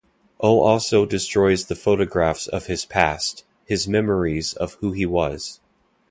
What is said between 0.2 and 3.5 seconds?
O also destroys the photographs of his past,